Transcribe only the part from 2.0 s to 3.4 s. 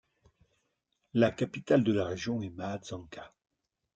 région est Mahajanga.